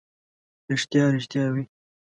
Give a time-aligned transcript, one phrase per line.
[0.69, 1.63] ریښتیا، ریښتیا وي.